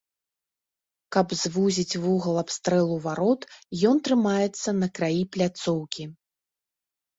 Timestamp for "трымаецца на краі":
4.09-5.23